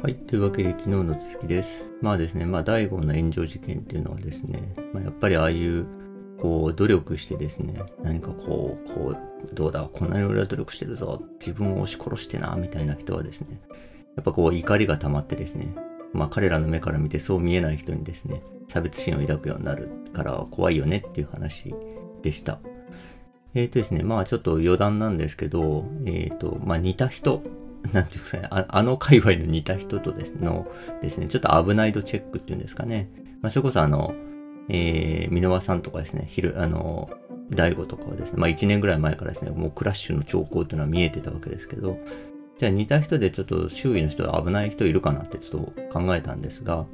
[0.00, 0.14] はい。
[0.14, 1.82] というわけで、昨日の続きです。
[2.00, 5.86] まあですね、まあ、第5の炎上事件っていうのはですね、まあ、やっぱりああいう、
[6.40, 13.60] こう、努力してですね、何かこう、こう、どうだ、こんなに俺は努力してるぞ、自分を押し殺してな、みたいな人はですね、
[14.14, 15.74] やっぱこう、怒りが溜まってですね、
[16.12, 21.74] まあ、彼らの目から見てそう見えない人にですね、差別心を抱くようになるから怖いよねっていう話
[22.22, 22.60] でした。
[23.54, 27.42] えっ、とですね、まあちょっと余談なんですけど、えっ、と、まあ似た人、
[27.92, 30.66] なんていうかね、ああの界隈の似た人とですの
[31.00, 33.10] ですね、ちょっと危ない度チェックっていうんですかね。
[33.40, 34.14] まあ、それこそあの、
[34.68, 37.10] えー、箕輪さんとかですね、昼、あの、
[37.50, 41.98] 大悟とかはですね、まあ1年ぐらい前からですね、もうクラッシュの兆候っていうのは見えてたわけですけど、
[42.58, 46.86] じゃあ似た人でちょっと周囲の人危ない人いるかなってちょっと考えたんですが、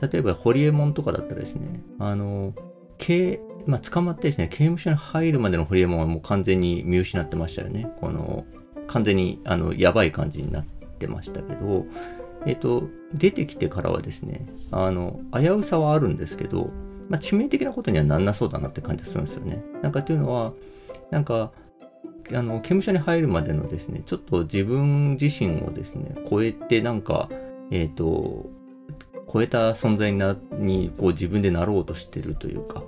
[0.00, 2.54] 例えばホリエモンとかだったらですね、あの、
[2.98, 7.90] 刑、まあ、捕まってですね、刑務所に入るまでのホリエモンはもう完全に見失ってましたよね。
[8.00, 8.44] この、
[8.90, 11.86] 完全に、あの、やばい感じになってましたけど、
[12.44, 16.70] えっ、と、出てきてからはですね、あの、危うさはあるんですけど、
[17.08, 19.62] まあ、致命的なことにはなんなそうだなって感じがするんですよね。
[19.82, 20.52] なんかというのは、
[21.10, 21.52] なんか、
[22.32, 27.28] あの、刑務所に入るまでのですね、ちょっと自分自身をですね、超えてなんか、
[27.70, 28.50] えっ、と、
[29.32, 32.82] 超えた存在になにこう自分でなろうとしてるというか、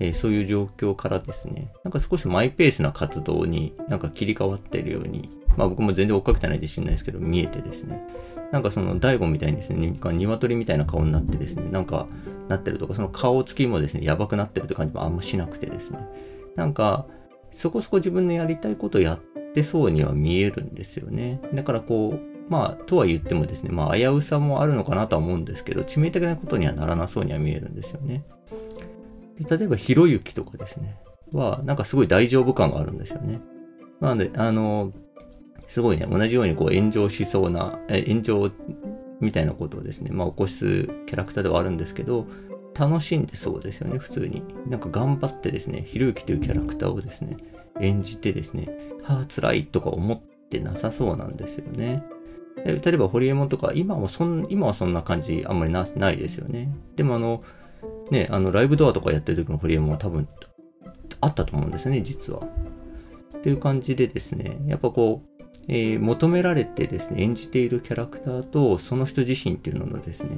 [0.00, 8.02] えーそういう状況からですね、なんか少しマイペースな活動になんか切り替わってるように、まあ僕も全然追っかけてないで知んないですけど、見えてですね、
[8.52, 12.06] なんかその大悟みたいにですね、鶏みたいな顔になってですね、なんか
[12.48, 15.98] なってるとか、その顔つきもですね、やばくなってるって感じもあんましなくてですね、
[16.56, 17.06] なんか
[17.52, 19.18] そこそこ自分のやりたいことをやっ
[19.52, 21.40] てそうには見えるんですよね。
[21.54, 28.24] だからこう、まあ、とは言ってもですね、まあ、危うさもあるのかなとは思うんですけど、致命的なことにはならなそうには見えるんですよね。
[29.40, 30.96] で例えば、ひろゆきとかですね、
[31.32, 33.40] は、なんかすごい大丈夫感があるんですよね。
[34.00, 34.92] なので、あの、
[35.66, 38.50] すごいね、同じようにこう炎上しそうな、え炎上
[39.20, 42.26] みたいなことをですね、まあ、起こすキャラクターではあるんですけど、
[42.78, 44.42] 楽しんでそうですよね、普通に。
[44.68, 47.36] なんか頑張ってですね、ひろゆきというキャラクターをですね、
[47.80, 48.68] 演じてですね、
[49.02, 52.04] はあ、辛いとか思ってなさそうなんですよね。
[52.64, 56.72] 例えば、ホリエモンとか、今はそん、今はそんな感じあんまりなないですよね。
[56.96, 57.42] でもあの、
[58.10, 60.28] ね、あの、ライブドアとかやってる時のホリエモンは多分、
[61.20, 62.46] あったと思うんですよね、実は。
[63.38, 65.33] っていう感じでですね、やっぱこう、
[65.68, 70.30] えー求められてですね、演じているキャラクターと、その人自身っていうののですね、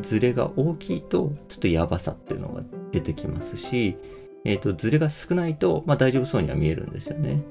[0.00, 3.96] ズレが大きいと、ちょっとやばさっていうのが出てきますし、
[4.44, 7.42] えっ、と、ズレが少ないと、まあ大丈夫そうには見えるんですよね。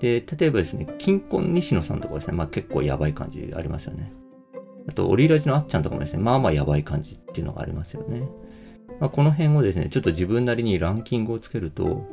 [0.00, 4.12] で、例えばですね、金婚西野さんとかですね、まあ結構やばい感じありますよね。
[4.88, 8.28] あと、オリラジのあっちゃんとかもですね、まあまあやばい感じっていうのがありますよね。
[9.00, 12.06] まあ、この辺をですね、ちょっと自分なりにランキングをつけると、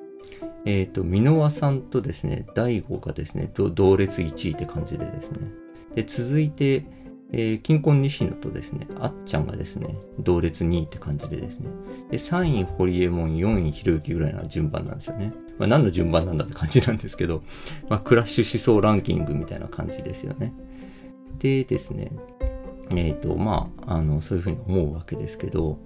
[0.65, 5.39] えっ、と、箕輪さんとですね、大悟がですね、同列1位って感じでですね。
[5.95, 6.85] で、続いて、
[7.35, 11.69] えー、金婚西野とですね、あっちゃんがですね、同列2位って感じでですね。
[12.11, 15.33] で、3位、ホリエモン、4位、ひろゆきぐらいの順番なんですよね。
[15.57, 17.41] まあ、何の順番なんだって感じなんですけど、
[17.89, 20.53] まあ、クラッシュしそうランキングみたいな感じですよね。
[21.39, 22.11] でですね、
[22.95, 25.79] えっ、と、まあ、あの、そういうふうに思うわけですけど、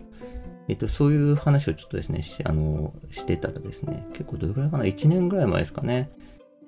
[0.70, 6.10] えっと、そういう話をちょっとですね、しあの、してたらですね、結構どれぐらいかな、1年ぐらい前ですかね、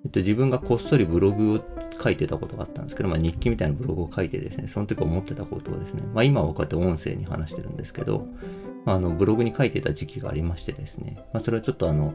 [0.06, 1.60] えっと、自分がこっそりブログを
[2.02, 8.26] 書いてたことがあったんですけど、まあ、日記みたいなブログを書いてですね、その時思ってたことをですね、まあ、今はこうやって音声に話してるんですけど、
[8.86, 12.14] まあ、あのブログに書いてた時期がありましてですね、まあ、それはちょっとあの、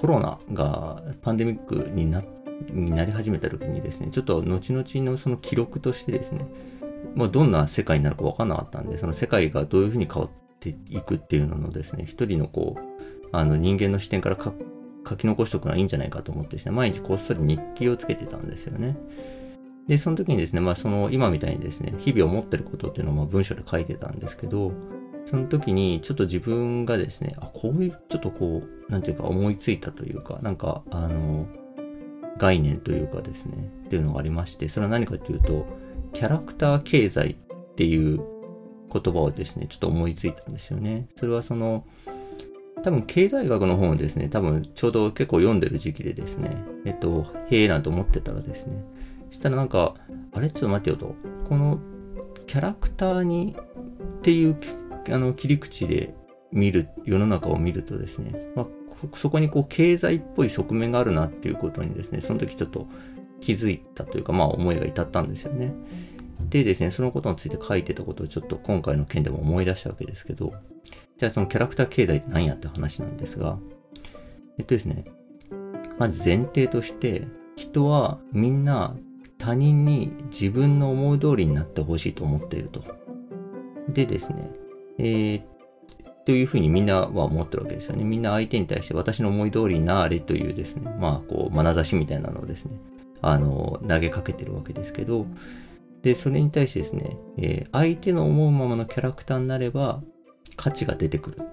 [0.00, 2.22] コロナがパンデミックにな
[2.70, 6.46] になり始めた時にですね、ちょっと後々のその記録としてですね、
[7.16, 10.28] まあ、どんな世界になるか分からなかったんで、その世界がどういうふうに変わ
[10.72, 12.80] ていくっていうののですね、一人のこう、
[13.32, 18.96] あの人間の視点から書き残しておくのはいいんじゃないかと思ってですね、毎日こっそり日記をつけてたんですよね。
[19.88, 24.72] で、その時にですね、まあその今みたいにですね、日々思ってることっていうのをまあ文章で書いてたんですけど、
[25.26, 31.46] その時にちょっと自分がですね、あ、こういうちょっとこう、なんていうか思いついたというか、なんかあの、
[32.36, 35.66] 概念というかですね、っていうのがありまして、それは何かというと、
[36.12, 38.20] キャラクター経済っていう
[39.00, 41.08] 言葉をですね、ちょっと思いついたんですよね。
[41.18, 41.84] それはその、
[42.82, 46.50] 多分経済学の本をですね、多分ちょうど結構読んでる時期でですね、
[46.84, 48.84] えっと、へえなんて思ってたらですね、
[49.30, 49.94] そしたらなんか、
[50.32, 51.14] あれちょっと待ってよと、
[51.48, 51.80] この
[52.46, 53.56] キャラクターに
[54.18, 54.56] っていう
[55.10, 56.14] あの切り口で
[56.52, 58.66] 見る、世の中を見るとですね、まあ、
[59.14, 62.86] そこにこう経済っぽい側面があるなっていうことにですね、その時ちょっと
[63.40, 65.72] 気づいたというか、まあ思いが至ったんですよね。
[66.48, 70.52] でですね、そのことについて書いてたことをちょっと今回の件でも思い出したわけですけど、
[71.18, 73.58] じゃあそのキャラクター経済って何やって話なんですが、
[74.58, 75.04] えっとですね、
[75.98, 77.26] まず前提として、
[77.56, 78.96] 人はみんな
[79.38, 82.82] 他人に自分の思い通りになってほしいと思っていると。
[83.88, 84.50] でですね、
[84.98, 85.42] えー、
[86.24, 88.04] というふうにみんなは思ってるわけですよね。
[88.04, 92.72] みんな相手に対して私の思い通りになれというですね、まあ、こう、眼差しみたいなのをですね、
[93.20, 95.26] あの、投げかけてるわけですけど、
[96.04, 100.02] で、それに対してですね、えー、相手の思うままのキャラクターになれば
[100.54, 101.44] 価値が出てくると。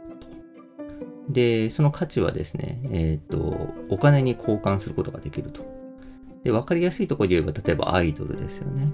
[1.30, 5.64] で、その価値はですね、えっ、と、お金に交換することができると。
[6.44, 8.92] で、わかりやすいところで言えば、例えばアイドルですよね。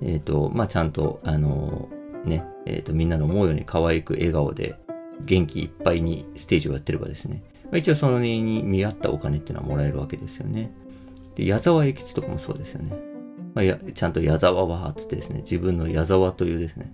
[0.00, 1.90] えっ、と、まあ、ちゃんと、あの、
[2.24, 4.76] ね、えっ、と、みんなの思うように可愛く笑顔で
[5.22, 10.72] 元気いっぱいにステージをやってればですね、まあ、一応そのに見合ったお金っていうのはもらえるわけですよね。
[11.34, 13.07] で、矢沢永吉とかもそうですよね。
[13.58, 16.92] まあ、やちゃんと矢沢は、つってですね、自分の矢沢というですね、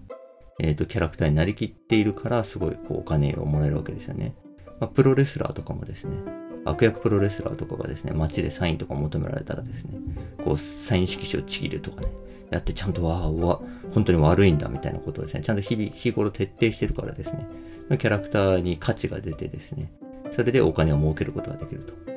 [0.58, 4.34] えっ、ー、と、キャラクターになりきっているから、すごいこうお金をもらえるわけですよね。
[4.80, 6.16] まあ、プロレスラーとかもですね、
[6.64, 9.98] 悪役プロレスラーとかがですね、街でサインとか求められたらですね、
[10.42, 12.06] こう、サイン色紙をちぎるとかね、
[12.50, 13.60] やってちゃんと、わあ、わ、
[13.92, 17.46] 本当に悪いんだみたいなことをですね、ちゃんと日々、日頃徹底してるからですね、
[17.90, 19.92] キャラクターに価値が出てですね、
[20.30, 22.13] それでお金を儲けることができると。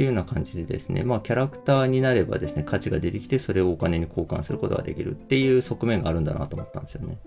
[0.00, 7.18] っていうような感じでですね、まあキャラクターになればですね、価値が出てきて、それをお金に交換することができるっていう側面があるんだなと思ったんですよね。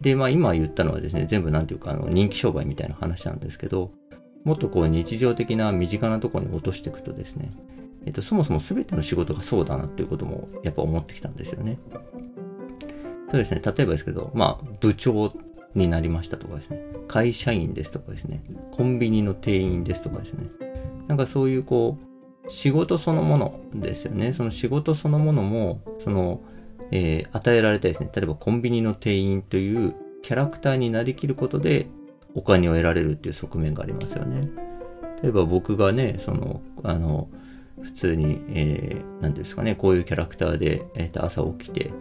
[0.00, 3.90] で、まあ今言ったのはですね、全部なんていうか、あの人気商売みたいな話なんですけど、
[4.44, 7.50] もっとこう日常的な身近なところに落としていくとですね、
[8.04, 11.80] えっと、そもそも全ての仕事がそうだなっていうこともやっぱ思ってきたんですよね。
[13.32, 15.32] そうですね、例えばですけど、まあ部長
[15.74, 20.46] になりましたとかですね、会社員ですとかですね、コンビニの店員ですとかですね、
[21.08, 24.32] なんかそういうこう、仕事そのものですよね。
[24.32, 26.40] その仕事そのものも、その、
[26.92, 31.88] えー、与えられたですね、例えばコンビニの店員というキャラクターになりきることで
[32.34, 34.48] お金を得られるっていう側面がありますよね。
[35.22, 37.28] 例えば僕がね、その、あの、
[37.82, 41.92] 普通に、えー、なんですかね、こういうキャラクターで、えー、と朝起きて、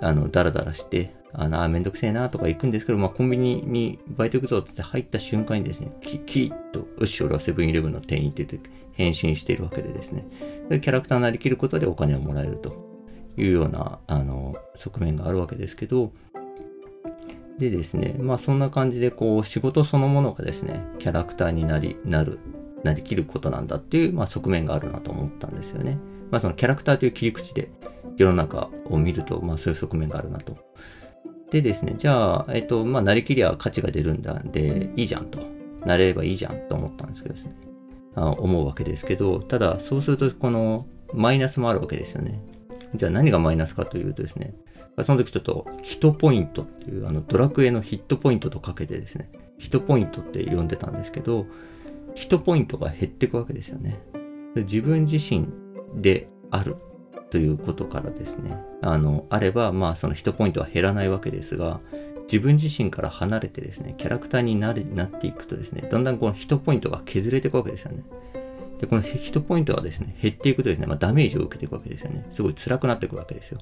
[0.00, 10.26] あの、ダラダラして、あの、あ、めんどくせえなとか行くんですけど、まあ、コンビニにバイト行くぞって入った瞬間にですね、キキリッと、よし、俺はセブンイレブンの店員って言って変身しているわけでですね、
[10.70, 12.76] キャラクターになりきることでお金をもらえると
[13.36, 16.12] いうような、あの、側面があるわけですけど、
[17.58, 22.38] でですね、まあそんな感じでこう仕事そのものがですね、キャラクターになり、なる、
[22.82, 25.98] なりきることなんだっていう、まあ、側面があるなと思ったんですよね。
[26.34, 27.70] まあそのキャラクターという切り口で
[28.16, 30.56] 世の中を見ると、まあそういう側面があるなと
[31.52, 35.38] でですね、じゃあ、えっと、まあ、なりきりゃ価値が出るんだんで、いいじゃんと。
[35.86, 37.54] なれればいいじゃんと思ったんですけどですね。
[38.16, 42.40] あ思うわけですけど、ただ、そうすると、この、マイナスもあるわけですよね。
[42.96, 44.54] じゃあ何がマイナスかというとですね、
[45.04, 51.46] その時ちょっとヒットポイントっていう、あの、ドラクエのヒットポイントとかけてですね、ヒットポイントって呼んでたんですけど、
[52.16, 54.00] ヒットポイントが減っていくわけですよね。
[54.56, 55.48] 自分自身
[55.94, 56.76] である
[57.30, 61.80] ということからですね、あの、あれば、まあそのヒットポイントは減らないわけですが、
[62.24, 68.04] 自分自身から離れてですね、キャラクターになるなっていくとですね、だんだんこのヒットポイントが削れていくわけですよね。
[68.80, 72.26] で、このヒットポイントはですね、減っていくとですね、まあ、ダメージを受けていくわけですよね。
[72.30, 73.60] すごい辛くなっていくわけですよ。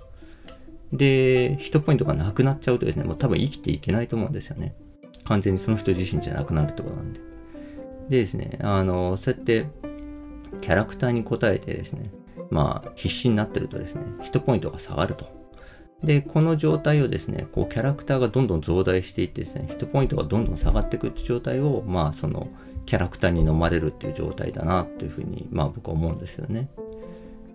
[0.93, 4.75] で、ヒットポイントがなくなっちゃうとですね、もう多分生きていけないと思うんですよね。
[5.25, 7.21] 完全にその人自身じゃなくなるってことなんで。
[8.11, 9.67] でですね、あの、そうやって
[10.61, 12.11] キャラクターに応えてですね、
[12.53, 15.27] まあ、必死になってるとですね、ヒットポイントが下がると。
[16.05, 22.49] で、この状態をですね、こう、キャラクターがどんどん増大していってですね、ヒットポイントがどんどん下がっていくって状態を、まあ、その、
[22.87, 26.69] キャラクターに飲まれるっていう状態だなっていうふうに、まあ僕は思うんですよね。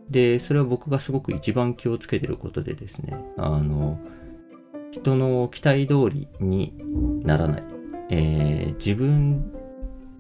[0.09, 3.99] で、それは僕がすごく一番気をつけてることでですね、あの、
[4.91, 6.73] 人の期待通りに
[7.23, 7.63] ならない。
[8.09, 9.51] えー、自分、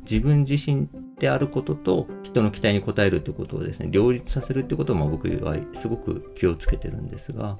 [0.01, 7.57] 自分自身であることと人の期待に応えるということをですね、両立させるってことを僕はすごく気をつけてるんですが、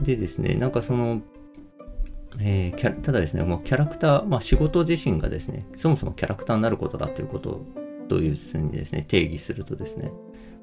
[0.00, 1.20] でですね、なんかその、
[2.40, 7.64] えー、ただですね、もうキャラクター、まあ仕事自身がですね、そもそもキャラクターになることだということ
[8.08, 10.10] というふうにですね、定義するとですね、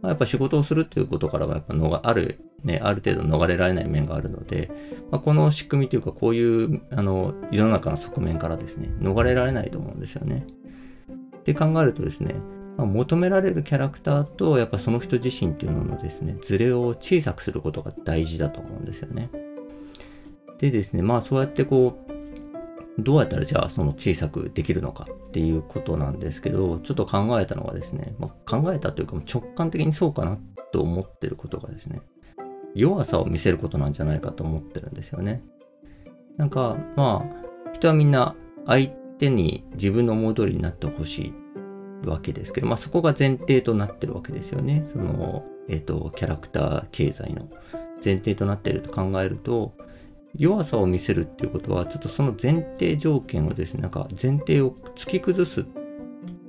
[0.01, 4.71] まあ、やっぱ仕事をするということからはやっぱのがある、ね、ある程度逃れられない面があるので、
[5.11, 10.47] まあ、この仕組みというか、こういう、あの、世の中の側面からですね、逃れられないと思うんですよね。
[11.41, 12.35] って考えるとですね、
[12.77, 19.29] まあ、求められるキャラクターとやっぱその人自身っていうののですね、ズレを小さくすることが大事だと思うんですよね。
[20.59, 30.37] でですね、まあそうやってこう、どうやったらじゃあその小さくできるのかっていうことなんですけど、ちょっと考えたのがですね、まあ、考えたというか直感的にそうかな
[30.71, 32.01] と思ってることがですね、
[32.75, 35.43] 弱さを見せることなんじゃないかと思ってるんですよね。
[36.37, 38.89] なんかまあ、人はみんな相
[39.21, 41.31] 手に自分の思う通りになってほし
[42.03, 44.87] いわけですけど、まあそこが前提となってるわけですよね。
[44.91, 47.47] その、えっ、と、キャラクター経済の
[48.03, 49.73] 前提となっていると考えると、
[50.35, 55.65] 弱さを見せるっていうことは、ちょっとその前提条件をですね、なんか前提を突き崩す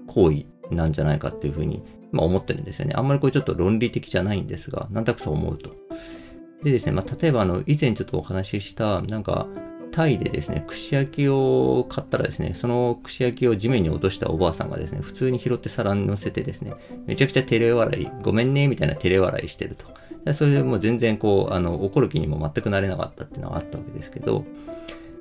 [0.06, 2.94] 行為なんじゃないかっていうふうに、まあ、思ってるんですよね。
[2.96, 5.74] あんまりこれちょっと論理的じゃないんですが、なんとなくそう思うと。
[6.62, 9.46] でですね、まあ、例えばあの、以前ちょっとお話しした、なんか、
[9.92, 16.74] タイでですね、串焼きを買ったらですね、その串焼きを地面に落としたおばあさんがですね、普通に拾って皿に乗せてですね、
[17.06, 19.86] めちゃくちゃ照れ笑い、ごめんね、みたいな照れ笑いしてると。
[20.34, 24.44] それでもう全然こう、あの、怒る気にも全くなれなかったっていうのはあったわけですけど、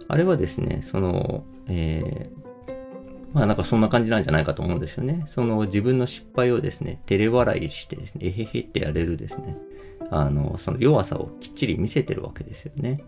[0.08, 2.42] あれはですね、その、えー、
[3.34, 5.26] まあなんかそんな感じなんじゃないかと思うんですよね。
[5.30, 9.58] その自分の失敗をですね、照れ笑いしてですね、えへへってやれるですね、
[10.10, 13.02] あの、その弱さをきっちり見せてるわけですよね。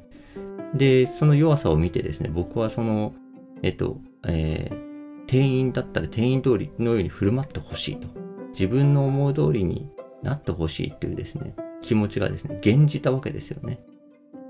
[0.75, 3.13] で、その弱さを見てですね、僕はその、
[3.61, 8.07] えっと、えー、店員だったら店員通りのように振る舞ってほしいと。
[8.49, 9.89] 自分の思い通りに
[10.21, 13.79] なってほしいっていうですね、気持ちがですね、現じたわけですよね。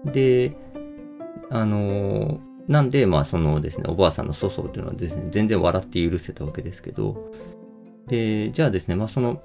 [0.06, 0.53] で、
[1.50, 7.32] あのーなんで、まあそのですね、おばあさんの粗相というのはですね、全然笑って許せたわけですけど、
[8.08, 9.42] で、じゃあですね、まあその、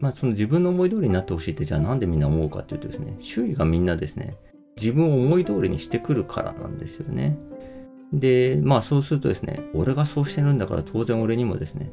[0.00, 4.36] まあその自分の思い通りになってほしいって、じゃあなんでみんな思うかっていうとですね、周囲がみんなですね、
[4.80, 7.38] 自分を思い通りにしてくるからなんですよね。
[8.12, 11.92] で、まあそうするとですね、俺がそうしてるんだから当然俺にもですね、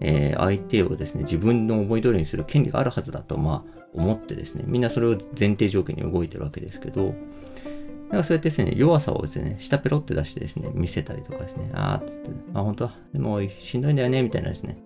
[0.00, 14.82] えー、相手をですね、自分の思い通りにする権利があるはずだと、まあ思ってですね、みんなそれを前提条件に動いてるわけですけど、だからそうやってですね、弱さをですね、下ペロって出してですね、見せたりとかですね、あーっつって、あ、本当でもうしんどいんだよね、みたいなですね、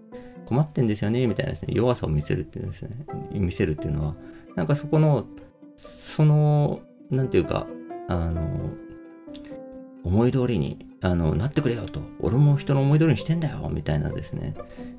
[0.46, 2.90] 困ってんですよね、みたいなですね、弱さを見せるっていうですね、
[3.32, 4.14] 見せるっていうのは、
[4.54, 5.26] なんかそこの、
[5.76, 7.66] その、なんていうか、
[8.08, 8.70] あの、
[10.04, 14.54] 思い通りにあのなってくれよと、俺も人の思い通りにしてんだよ、みたいなですね、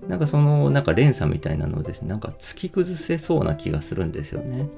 [0.08, 4.70] なんかその、なんか連鎖みたいなのをですね、なんか突き崩せそうな気がするんですよね。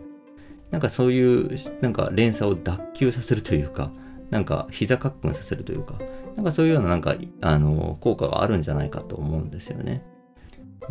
[0.71, 3.91] なんかそういう、なんか連鎖を脱臼させるというか、
[4.29, 5.95] なんか膝かっくんさせるというか、
[6.35, 10.03] なんかそういうようななんか、あの、効果があるんじゃないかと思うんですよね。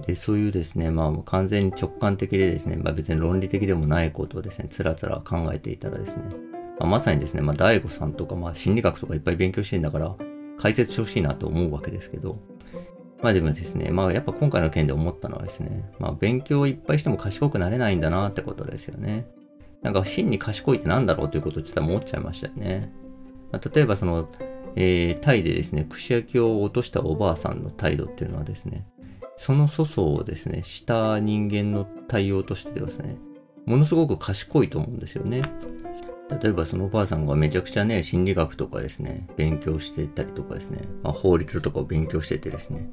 [0.06, 6.22] で、そういうですね、まあ完全に直感的でですね、まあ別に論理的でもないことをですね、つらつら考えていたらですね、
[6.78, 10.14] まあ、まさにですね、まあ大悟さんとか、まあ心理学とかいっぱい勉強してんだから、
[10.58, 12.38] 解説してほしいなと思うわけですけど、
[13.22, 19.26] まあでもですね、まあやっぱ今回の件で思ったのはですね、まあ勉強をいっぱいしても賢くなれないんだなってことですよね。
[19.82, 22.92] なんか真に賢いって何だろうということをちょっと思っちゃいましたよね。
[23.52, 24.28] まあ、例えばその、
[24.76, 28.86] えー、タイでですね、串焼きを落としたおばあさんの態度っていうのはですね、
[29.38, 33.16] その粗相をですね、した人間の対応としてですね、
[33.66, 35.42] ものすごく賢いと思うんですよね。
[36.42, 42.90] 例えばそのおばあさんがめちゃくちゃね、心理学とかですね、勉強してたりとかですね、まあ、法律とかを勉強しててですね、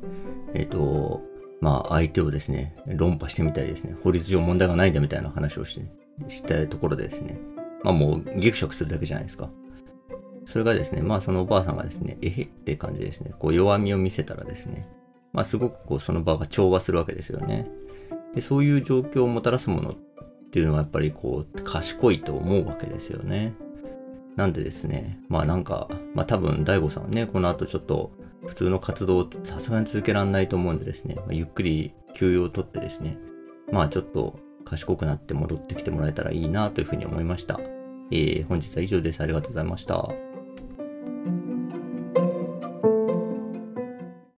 [0.53, 1.23] えっ、ー、と、
[1.61, 5.85] まあ相手をですね、論破してみたりですね、法律上問題がないんだみたいな話をして、
[6.29, 7.39] したところでですね、
[7.83, 9.49] まあもうギクシャクするだけじゃないですか。
[10.45, 14.87] それがですね、まあそのおばあさんがですね、えへって感じですね、こう弱みを見せたらですね、
[15.35, 17.67] まあすごくこうその場が調和するわけですよね。
[18.33, 19.95] で、そういう状況をもたらすものっ
[20.49, 23.53] ていうのはやっぱりこう賢いと思うわけですよね。
[24.37, 28.11] なんでですね、まあなんか、まあ多分大悟さんはね、この後ちょっと
[28.45, 33.17] 普通の活動をさすがに続けられないと思うんでですね、まあ、ゆっくり休養をとってですね、
[33.73, 37.59] まあちょっと賢くなって戻ってきてもらえたらいいなというふうに思いました。
[38.11, 39.21] えー、本日は以上です。
[39.21, 40.34] ありがとうございました。